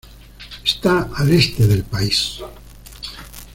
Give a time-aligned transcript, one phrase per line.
[0.65, 2.39] Está al este del país.